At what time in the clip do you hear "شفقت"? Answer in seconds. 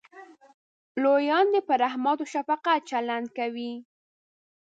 2.33-2.79